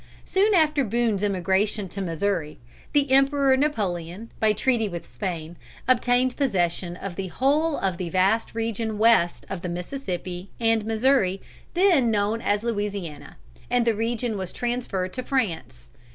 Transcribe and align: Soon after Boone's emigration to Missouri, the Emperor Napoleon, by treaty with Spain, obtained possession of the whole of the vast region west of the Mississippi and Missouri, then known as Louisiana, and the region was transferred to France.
Soon 0.25 0.55
after 0.55 0.83
Boone's 0.83 1.23
emigration 1.23 1.87
to 1.89 2.01
Missouri, 2.01 2.57
the 2.91 3.11
Emperor 3.11 3.55
Napoleon, 3.55 4.31
by 4.39 4.51
treaty 4.51 4.89
with 4.89 5.07
Spain, 5.13 5.57
obtained 5.87 6.35
possession 6.35 6.97
of 6.97 7.15
the 7.15 7.27
whole 7.27 7.77
of 7.77 7.97
the 7.97 8.09
vast 8.09 8.55
region 8.55 8.97
west 8.97 9.45
of 9.47 9.61
the 9.61 9.69
Mississippi 9.69 10.49
and 10.59 10.85
Missouri, 10.85 11.39
then 11.75 12.09
known 12.09 12.41
as 12.41 12.63
Louisiana, 12.63 13.37
and 13.69 13.85
the 13.85 13.93
region 13.93 14.39
was 14.39 14.51
transferred 14.51 15.13
to 15.13 15.21
France. 15.21 15.91